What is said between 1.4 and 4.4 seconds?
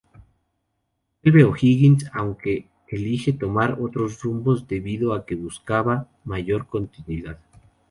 a O'Higgins aunque elige tomar otros